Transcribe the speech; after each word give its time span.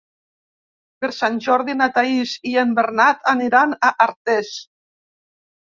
Per 1.03 1.09
Sant 1.17 1.37
Jordi 1.47 1.75
na 1.83 1.89
Thaís 1.99 2.33
i 2.53 2.55
en 2.63 2.73
Bernat 2.81 3.23
aniran 3.35 3.79
a 3.91 3.95
Artés. 4.09 4.53